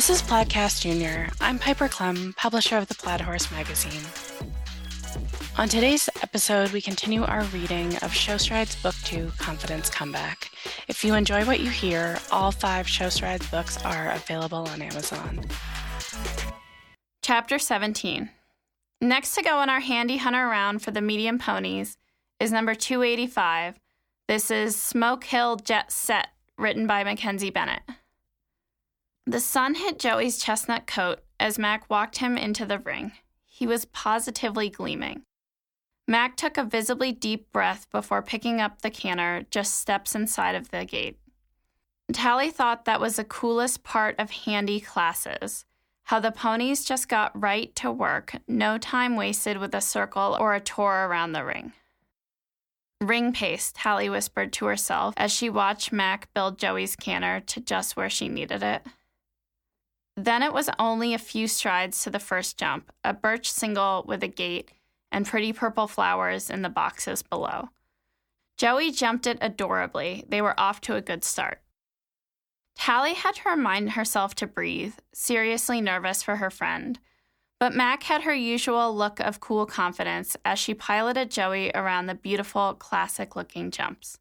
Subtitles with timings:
[0.00, 1.28] This is Plaidcast Junior.
[1.42, 4.00] I'm Piper Klemm, publisher of the Plaid Horse magazine.
[5.58, 10.52] On today's episode, we continue our reading of Show Strides Book 2 Confidence Comeback.
[10.88, 15.44] If you enjoy what you hear, all five Show Strides books are available on Amazon.
[17.20, 18.30] Chapter 17
[19.02, 21.98] Next to go in our handy hunter round for the medium ponies
[22.40, 23.78] is number 285.
[24.28, 27.82] This is Smoke Hill Jet Set, written by Mackenzie Bennett.
[29.26, 33.12] The sun hit Joey's chestnut coat as Mac walked him into the ring.
[33.44, 35.22] He was positively gleaming.
[36.08, 40.70] Mac took a visibly deep breath before picking up the canter just steps inside of
[40.70, 41.18] the gate.
[42.12, 45.64] Tally thought that was the coolest part of handy classes
[46.10, 50.54] how the ponies just got right to work, no time wasted with a circle or
[50.54, 51.72] a tour around the ring.
[53.00, 57.96] Ring pace, Tally whispered to herself as she watched Mac build Joey's canter to just
[57.96, 58.82] where she needed it.
[60.24, 64.22] Then it was only a few strides to the first jump, a birch single with
[64.22, 64.70] a gate
[65.10, 67.70] and pretty purple flowers in the boxes below.
[68.58, 70.26] Joey jumped it adorably.
[70.28, 71.62] They were off to a good start.
[72.76, 76.98] Tally had to remind herself to breathe, seriously nervous for her friend.
[77.58, 82.14] But Mac had her usual look of cool confidence as she piloted Joey around the
[82.14, 84.18] beautiful, classic looking jumps.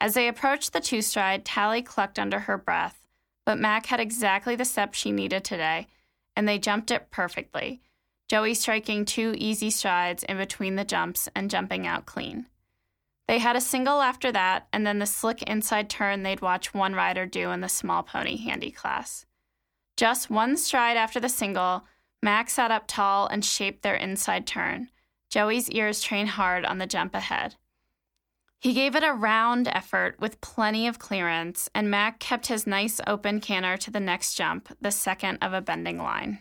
[0.00, 3.03] As they approached the two stride, Tally clucked under her breath,
[3.44, 5.86] but Mac had exactly the step she needed today,
[6.36, 7.80] and they jumped it perfectly,
[8.28, 12.46] Joey striking two easy strides in between the jumps and jumping out clean.
[13.28, 16.94] They had a single after that, and then the slick inside turn they'd watch one
[16.94, 19.26] rider do in the small pony handy class.
[19.96, 21.84] Just one stride after the single,
[22.22, 24.88] Mac sat up tall and shaped their inside turn.
[25.30, 27.56] Joey's ears trained hard on the jump ahead.
[28.64, 32.98] He gave it a round effort with plenty of clearance, and Mac kept his nice
[33.06, 36.38] open canter to the next jump, the second of a bending line.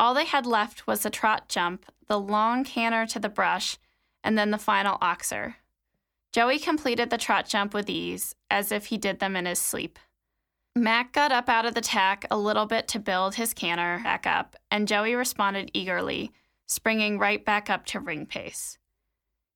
[0.00, 3.78] All they had left was the trot jump, the long canter to the brush,
[4.24, 5.54] and then the final oxer.
[6.32, 10.00] Joey completed the trot jump with ease, as if he did them in his sleep.
[10.74, 14.26] Mac got up out of the tack a little bit to build his canter back
[14.26, 16.32] up, and Joey responded eagerly,
[16.66, 18.78] springing right back up to ring pace.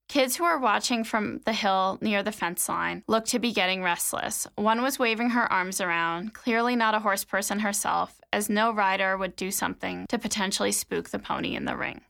[0.08, 3.82] Kids who were watching from the hill near the fence line looked to be getting
[3.82, 4.46] restless.
[4.56, 9.18] One was waving her arms around, clearly not a horse person herself, as no rider
[9.18, 12.00] would do something to potentially spook the pony in the ring.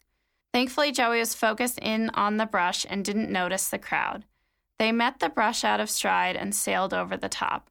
[0.55, 4.25] Thankfully, Joey was focused in on the brush and didn't notice the crowd.
[4.79, 7.69] They met the brush out of stride and sailed over the top.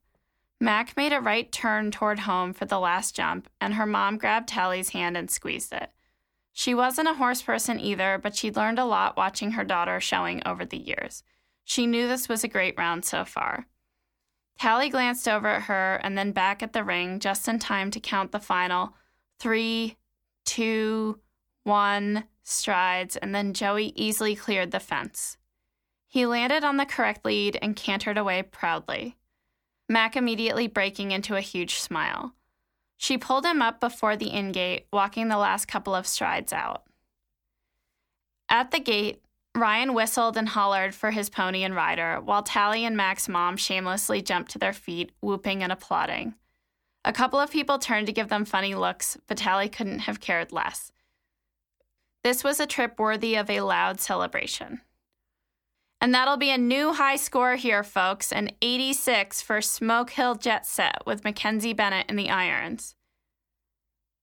[0.59, 4.49] Mac made a right turn toward home for the last jump, and her mom grabbed
[4.49, 5.89] Tally's hand and squeezed it.
[6.59, 10.41] She wasn't a horse person either, but she'd learned a lot watching her daughter showing
[10.43, 11.21] over the years.
[11.63, 13.67] She knew this was a great round so far.
[14.57, 17.99] Tally glanced over at her and then back at the ring just in time to
[17.99, 18.95] count the final
[19.37, 19.97] three,
[20.45, 21.19] two,
[21.61, 25.37] one strides, and then Joey easily cleared the fence.
[26.07, 29.15] He landed on the correct lead and cantered away proudly,
[29.87, 32.33] Mac immediately breaking into a huge smile.
[32.97, 36.83] She pulled him up before the in gate, walking the last couple of strides out.
[38.49, 39.23] At the gate,
[39.55, 44.21] Ryan whistled and hollered for his pony and rider, while Tally and Mac's mom shamelessly
[44.21, 46.35] jumped to their feet, whooping and applauding.
[47.05, 50.51] A couple of people turned to give them funny looks, but Tally couldn't have cared
[50.51, 50.91] less.
[52.23, 54.81] This was a trip worthy of a loud celebration.
[55.99, 60.65] And that'll be a new high score here, folks an 86 for Smoke Hill Jet
[60.65, 62.95] Set with Mackenzie Bennett in the irons.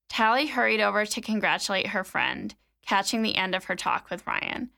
[0.09, 2.55] Tally hurried over to congratulate her friend,
[2.87, 4.71] catching the end of her talk with Ryan.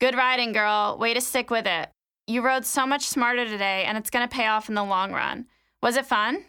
[0.00, 0.98] Good riding, girl.
[0.98, 1.90] Way to stick with it.
[2.26, 5.12] You rode so much smarter today, and it's going to pay off in the long
[5.12, 5.46] run.
[5.80, 6.44] Was it fun?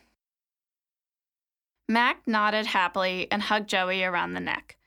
[1.88, 4.78] Mac nodded happily and hugged Joey around the neck.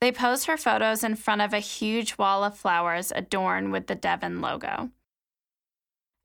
[0.00, 3.94] They pose for photos in front of a huge wall of flowers adorned with the
[3.94, 4.90] Devon logo.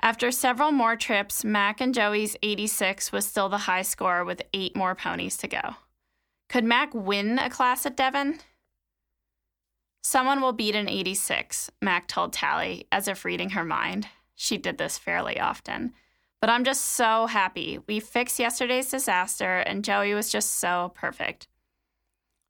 [0.01, 4.75] After several more trips, Mac and Joey's 86 was still the high score with eight
[4.75, 5.75] more ponies to go.
[6.49, 8.39] Could Mac win a class at Devon?
[10.03, 14.07] Someone will beat an 86, Mac told Tally, as if reading her mind.
[14.33, 15.93] She did this fairly often.
[16.41, 17.79] But I'm just so happy.
[17.87, 21.47] We fixed yesterday's disaster, and Joey was just so perfect.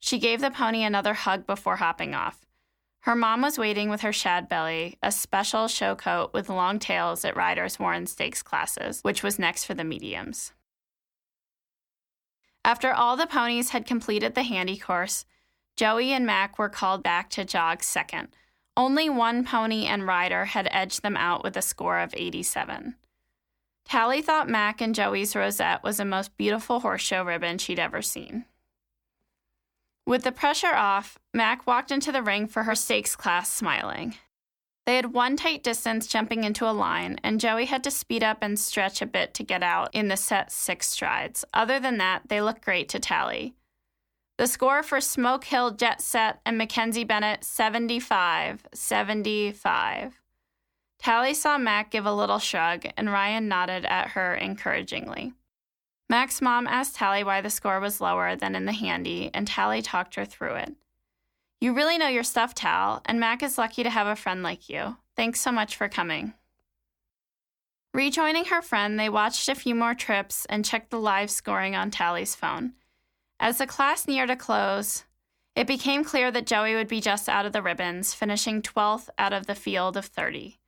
[0.02, 2.46] She gave the pony another hug before hopping off.
[3.02, 7.22] Her mom was waiting with her shad belly, a special show coat with long tails
[7.22, 10.54] that riders wore in stakes classes, which was next for the mediums.
[12.66, 15.26] After all the ponies had completed the handy course,
[15.78, 18.30] Joey and Mac were called back to jog second.
[18.76, 22.96] Only one pony and rider had edged them out with a score of 87.
[23.86, 28.02] Tally thought Mac and Joey's rosette was the most beautiful horse show ribbon she'd ever
[28.02, 28.46] seen.
[30.06, 34.16] With the pressure off, Mac walked into the ring for her stakes class smiling.
[34.86, 38.40] They had one tight distance jumping into a line, and Joey had to speed up
[38.42, 41.46] and stretch a bit to get out in the set six strides.
[41.54, 43.54] Other than that, they looked great to tally.
[44.38, 50.20] The score for Smoke Hill, Jet Set, and Mackenzie Bennett 75 75.
[50.98, 55.34] Tally saw Mac give a little shrug, and Ryan nodded at her encouragingly.
[56.12, 59.82] Mac's mom asked Tally why the score was lower than in the handy, and Tally
[59.82, 60.76] talked her through it.
[61.62, 64.68] You really know your stuff, Tal, and Mac is lucky to have a friend like
[64.68, 64.98] you.
[65.16, 66.34] Thanks so much for coming.
[67.94, 71.92] Rejoining her friend, they watched a few more trips and checked the live scoring on
[71.92, 72.74] Tally's phone.
[73.40, 75.06] As the class neared a close,
[75.56, 79.32] it became clear that Joey would be just out of the ribbons, finishing 12th out
[79.32, 80.60] of the field of 30.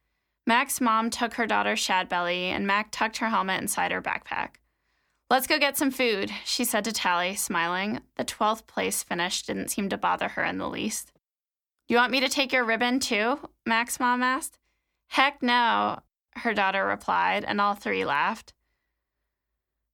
[0.47, 4.51] Mac's mom took her daughter Shadbelly, and Mac tucked her helmet inside her backpack.
[5.33, 8.01] Let's go get some food, she said to Tally, smiling.
[8.17, 11.11] The 12th place finish didn't seem to bother her in the least.
[11.87, 13.39] You want me to take your ribbon too?
[13.65, 14.59] Mac's mom asked.
[15.07, 16.01] Heck no,
[16.35, 18.53] her daughter replied, and all three laughed.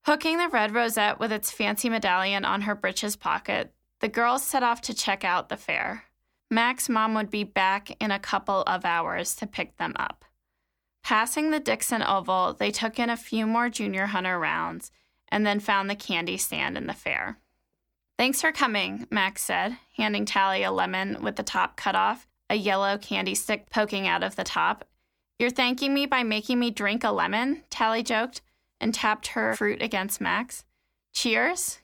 [0.06, 4.62] Hooking the red rosette with its fancy medallion on her breeches pocket, the girls set
[4.62, 6.04] off to check out the fair.
[6.52, 10.26] Mac's mom would be back in a couple of hours to pick them up.
[11.02, 14.92] Passing the Dixon Oval, they took in a few more junior hunter rounds
[15.32, 17.38] and then found the candy stand in the fair.
[18.18, 22.56] Thanks for coming, Max said, handing Tally a lemon with the top cut off, a
[22.56, 24.86] yellow candy stick poking out of the top.
[25.38, 27.64] You're thanking me by making me drink a lemon?
[27.70, 28.42] Tally joked
[28.82, 30.66] and tapped her fruit against Max.
[31.14, 31.80] Cheers?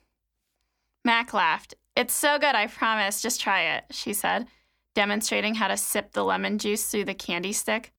[1.05, 1.75] Mac laughed.
[1.95, 3.21] It's so good, I promise.
[3.21, 4.47] Just try it, she said,
[4.93, 7.93] demonstrating how to sip the lemon juice through the candy stick.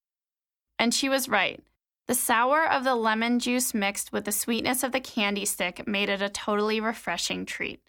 [0.79, 1.63] And she was right.
[2.09, 6.09] The sour of the lemon juice mixed with the sweetness of the candy stick made
[6.09, 7.81] it a totally refreshing treat.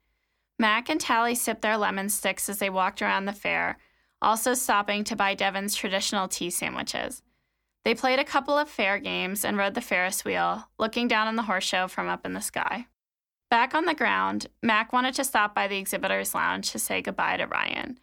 [0.57, 3.77] Mac and Tally sipped their lemon sticks as they walked around the fair,
[4.19, 7.21] also stopping to buy Devon's traditional tea sandwiches.
[7.85, 11.35] They played a couple of fair games and rode the Ferris wheel, looking down on
[11.35, 12.87] the horse show from up in the sky.
[13.51, 17.37] Back on the ground, Mac wanted to stop by the exhibitor's lounge to say goodbye
[17.37, 17.99] to Ryan.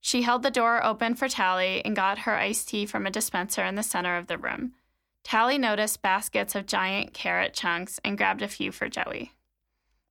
[0.00, 3.64] She held the door open for Tally and got her iced tea from a dispenser
[3.64, 4.74] in the center of the room.
[5.24, 9.32] Tally noticed baskets of giant carrot chunks and grabbed a few for Joey.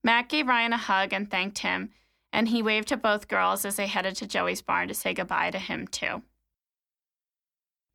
[0.03, 1.91] Mac gave Ryan a hug and thanked him,
[2.33, 5.51] and he waved to both girls as they headed to Joey's barn to say goodbye
[5.51, 6.23] to him, too.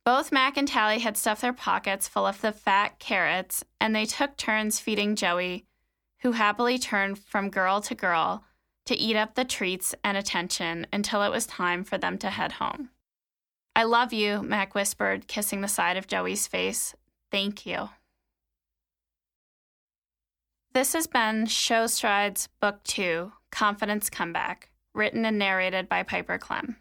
[0.05, 4.05] Both Mac and Tally had stuffed their pockets full of the fat carrots, and they
[4.05, 5.65] took turns feeding Joey,
[6.21, 8.45] who happily turned from girl to girl
[8.85, 12.53] to eat up the treats and attention until it was time for them to head
[12.53, 12.89] home.
[13.75, 16.95] I love you, Mac whispered, kissing the side of Joey's face
[17.31, 17.89] Thank you.
[20.73, 26.75] This has been Show Strides Book 2 Confidence Comeback, written and narrated by Piper Klemm.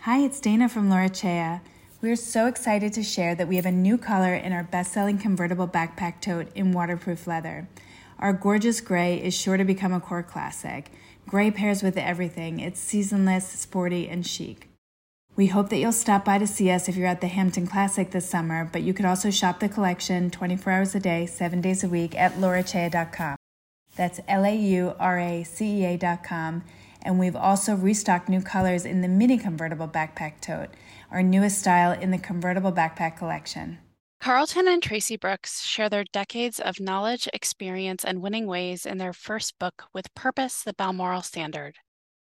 [0.00, 1.10] Hi, it's Dana from Laura
[2.00, 4.92] We are so excited to share that we have a new color in our best
[4.92, 7.68] selling convertible backpack tote in waterproof leather.
[8.18, 10.90] Our gorgeous gray is sure to become a core classic.
[11.28, 14.71] Gray pairs with everything, it's seasonless, sporty, and chic.
[15.42, 18.08] We hope that you'll stop by to see us if you're at the Hampton Classic
[18.08, 21.82] this summer, but you could also shop the collection 24 hours a day, 7 days
[21.82, 23.34] a week at lauracea.com.
[23.96, 26.62] That's L A U R A C E A.com.
[27.02, 30.68] And we've also restocked new colors in the mini convertible backpack tote,
[31.10, 33.78] our newest style in the convertible backpack collection.
[34.20, 39.12] Carlton and Tracy Brooks share their decades of knowledge, experience, and winning ways in their
[39.12, 41.78] first book, With Purpose, the Balmoral Standard.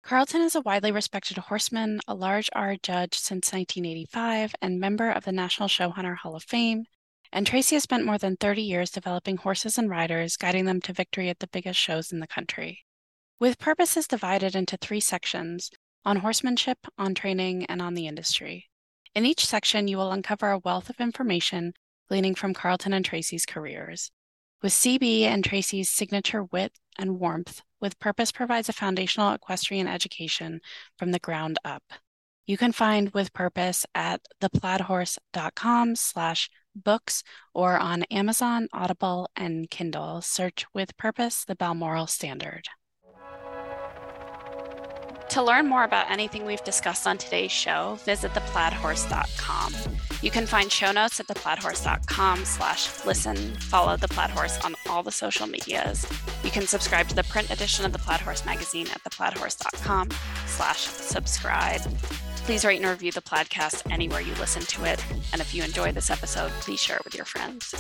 [0.09, 5.27] Carlton is a widely respected horseman, a large R judge since 1985, and member of
[5.27, 6.87] the National Showhunter Hall of Fame.
[7.31, 10.95] And Tracy has spent more than 30 years developing horses and riders, guiding them to
[10.95, 12.87] victory at the biggest shows in the country.
[13.39, 15.71] With Purpose is divided into three sections
[16.07, 18.71] on horsemanship, on training, and on the industry.
[19.15, 21.75] In each section, you will uncover a wealth of information
[22.09, 24.11] gleaning from Carlton and Tracy's careers.
[24.63, 30.61] With CB and Tracy's signature wit and warmth, with Purpose provides a foundational equestrian education
[30.97, 31.83] from the ground up.
[32.47, 37.23] You can find With Purpose at theplaidhorse.com slash books
[37.55, 40.23] or on Amazon, Audible, and Kindle.
[40.23, 42.69] Search With Purpose, the Balmoral Standard.
[45.31, 49.75] To learn more about anything we've discussed on today's show, visit theplaidhorse.com.
[50.23, 53.37] You can find show notes at theplaidhorse.com slash listen.
[53.57, 56.07] Follow The Plaid Horse on all the social medias.
[56.43, 60.11] You can subscribe to the print edition of The Plaid Horse magazine at theplaidhorse.com
[60.47, 61.83] slash subscribe.
[62.47, 65.05] Please rate and review the podcast anywhere you listen to it.
[65.33, 67.75] And if you enjoy this episode, please share it with your friends.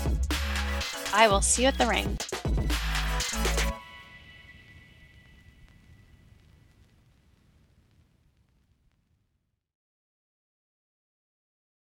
[1.14, 2.18] I will see you at the ring.